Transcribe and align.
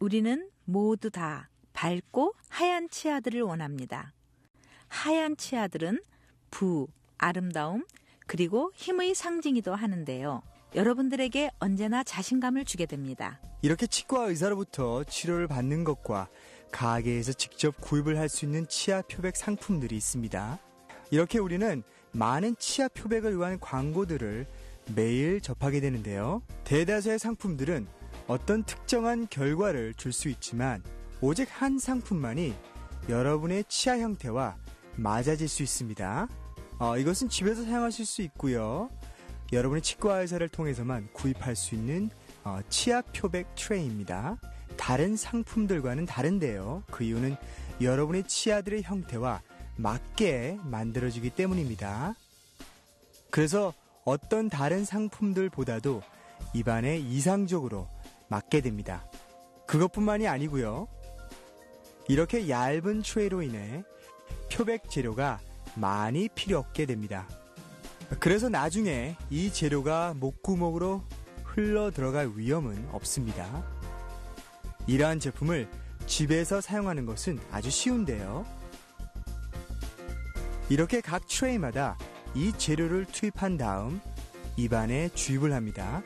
우리는 0.00 0.48
모두 0.64 1.10
다 1.10 1.48
밝고 1.74 2.34
하얀 2.48 2.88
치아들을 2.88 3.42
원합니다. 3.42 4.12
하얀 4.88 5.36
치아들은 5.36 6.00
부, 6.50 6.88
아름다움, 7.18 7.84
그리고 8.26 8.72
힘의 8.74 9.14
상징이기도 9.14 9.74
하는데요. 9.74 10.42
여러분들에게 10.74 11.50
언제나 11.58 12.02
자신감을 12.02 12.64
주게 12.64 12.86
됩니다. 12.86 13.40
이렇게 13.60 13.86
치과 13.86 14.24
의사로부터 14.24 15.04
치료를 15.04 15.48
받는 15.48 15.84
것과 15.84 16.28
가게에서 16.72 17.32
직접 17.32 17.78
구입을 17.80 18.16
할 18.18 18.28
수 18.28 18.46
있는 18.46 18.66
치아 18.68 19.02
표백 19.02 19.36
상품들이 19.36 19.96
있습니다. 19.96 20.58
이렇게 21.10 21.38
우리는 21.38 21.82
많은 22.12 22.56
치아 22.58 22.88
표백을 22.88 23.36
위한 23.36 23.58
광고들을 23.60 24.46
매일 24.94 25.40
접하게 25.40 25.80
되는데요. 25.80 26.42
대다수의 26.64 27.18
상품들은 27.18 27.86
어떤 28.30 28.62
특정한 28.62 29.26
결과를 29.28 29.92
줄 29.94 30.12
수 30.12 30.28
있지만 30.28 30.84
오직 31.20 31.48
한 31.50 31.80
상품만이 31.80 32.54
여러분의 33.08 33.64
치아 33.68 33.98
형태와 33.98 34.56
맞아질 34.94 35.48
수 35.48 35.64
있습니다. 35.64 36.28
어, 36.78 36.96
이것은 36.96 37.28
집에서 37.28 37.64
사용하실 37.64 38.06
수 38.06 38.22
있고요. 38.22 38.88
여러분의 39.52 39.82
치과 39.82 40.20
의사를 40.20 40.48
통해서만 40.48 41.08
구입할 41.12 41.56
수 41.56 41.74
있는 41.74 42.08
어, 42.44 42.60
치아 42.68 43.02
표백 43.02 43.52
트레이입니다. 43.56 44.36
다른 44.76 45.16
상품들과는 45.16 46.06
다른데요. 46.06 46.84
그 46.88 47.02
이유는 47.02 47.34
여러분의 47.80 48.28
치아들의 48.28 48.84
형태와 48.84 49.42
맞게 49.76 50.60
만들어지기 50.62 51.30
때문입니다. 51.30 52.14
그래서 53.30 53.74
어떤 54.04 54.48
다른 54.48 54.84
상품들보다도 54.84 56.00
입안에 56.54 56.98
이상적으로 56.98 57.88
맞게 58.30 58.62
됩니다. 58.62 59.04
그것뿐만이 59.66 60.26
아니고요. 60.26 60.88
이렇게 62.08 62.48
얇은 62.48 63.02
트레이로 63.02 63.42
인해 63.42 63.84
표백 64.50 64.88
재료가 64.88 65.40
많이 65.74 66.28
필요 66.34 66.58
없게 66.58 66.86
됩니다. 66.86 67.28
그래서 68.18 68.48
나중에 68.48 69.16
이 69.30 69.52
재료가 69.52 70.14
목구멍으로 70.16 71.02
흘러 71.44 71.90
들어갈 71.90 72.32
위험은 72.34 72.88
없습니다. 72.92 73.64
이러한 74.86 75.20
제품을 75.20 75.68
집에서 76.06 76.60
사용하는 76.60 77.06
것은 77.06 77.38
아주 77.52 77.70
쉬운데요. 77.70 78.44
이렇게 80.68 81.00
각 81.00 81.26
트레이마다 81.28 81.96
이 82.34 82.52
재료를 82.56 83.06
투입한 83.06 83.56
다음 83.56 84.00
입안에 84.56 85.10
주입을 85.10 85.52
합니다. 85.52 86.02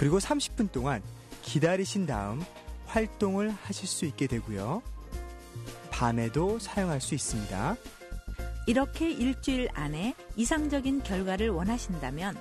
그리고 0.00 0.18
30분 0.18 0.72
동안 0.72 1.02
기다리신 1.42 2.06
다음 2.06 2.42
활동을 2.86 3.50
하실 3.50 3.86
수 3.86 4.06
있게 4.06 4.28
되고요. 4.28 4.80
밤에도 5.90 6.58
사용할 6.58 7.02
수 7.02 7.14
있습니다. 7.14 7.76
이렇게 8.66 9.10
일주일 9.10 9.68
안에 9.74 10.14
이상적인 10.36 11.02
결과를 11.02 11.50
원하신다면 11.50 12.34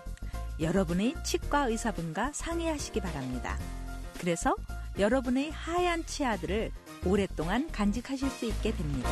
여러분의 0.61 1.15
치과 1.25 1.65
의사분과 1.65 2.31
상의하시기 2.31 3.01
바랍니다. 3.01 3.59
그래서 4.21 4.55
여러분의 4.97 5.51
하얀 5.51 6.05
치아들을 6.05 6.71
오랫동안 7.05 7.69
간직하실 7.73 8.29
수 8.29 8.45
있게 8.45 8.71
됩니다. 8.71 9.09